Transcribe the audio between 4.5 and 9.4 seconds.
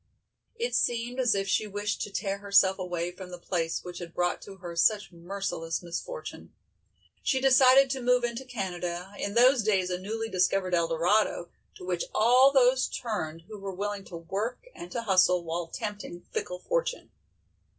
her such merciless misfortune. She decided to move into Canada, in